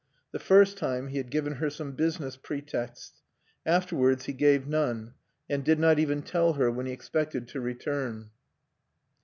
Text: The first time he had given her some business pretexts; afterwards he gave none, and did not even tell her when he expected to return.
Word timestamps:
The 0.31 0.39
first 0.39 0.77
time 0.79 1.09
he 1.09 1.17
had 1.17 1.29
given 1.29 1.53
her 1.57 1.69
some 1.69 1.91
business 1.91 2.35
pretexts; 2.35 3.21
afterwards 3.67 4.25
he 4.25 4.33
gave 4.33 4.67
none, 4.67 5.13
and 5.47 5.63
did 5.63 5.77
not 5.77 5.99
even 5.99 6.23
tell 6.23 6.53
her 6.53 6.71
when 6.71 6.87
he 6.87 6.91
expected 6.91 7.47
to 7.49 7.61
return. 7.61 8.31